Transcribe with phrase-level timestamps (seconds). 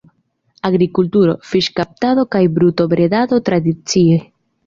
[0.69, 4.19] Agrikulturo, fiŝkaptado kaj brutobredado tradicie.